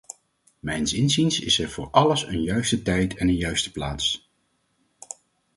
[0.59, 4.31] Mijns inziens is er voor alles een juiste tijd en een juiste plaats.